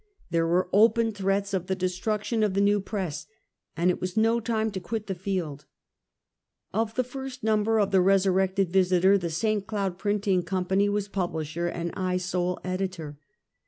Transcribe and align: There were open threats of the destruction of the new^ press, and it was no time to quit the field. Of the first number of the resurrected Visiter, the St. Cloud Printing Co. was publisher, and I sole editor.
There 0.31 0.47
were 0.47 0.67
open 0.73 1.11
threats 1.11 1.53
of 1.53 1.67
the 1.67 1.75
destruction 1.75 2.41
of 2.41 2.55
the 2.55 2.59
new^ 2.59 2.83
press, 2.83 3.27
and 3.77 3.91
it 3.91 4.01
was 4.01 4.17
no 4.17 4.39
time 4.39 4.71
to 4.71 4.79
quit 4.79 5.05
the 5.05 5.13
field. 5.13 5.67
Of 6.73 6.95
the 6.95 7.03
first 7.03 7.43
number 7.43 7.79
of 7.79 7.91
the 7.91 8.01
resurrected 8.01 8.71
Visiter, 8.71 9.15
the 9.19 9.29
St. 9.29 9.67
Cloud 9.67 9.99
Printing 9.99 10.41
Co. 10.41 10.61
was 10.89 11.07
publisher, 11.07 11.67
and 11.67 11.93
I 11.95 12.17
sole 12.17 12.57
editor. 12.63 13.19